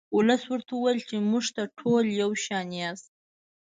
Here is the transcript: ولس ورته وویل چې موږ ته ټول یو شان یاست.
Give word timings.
ولس 0.17 0.41
ورته 0.51 0.71
وویل 0.75 0.99
چې 1.09 1.15
موږ 1.29 1.45
ته 1.55 1.63
ټول 1.79 2.03
یو 2.21 2.31
شان 2.43 2.67
یاست. 2.79 3.09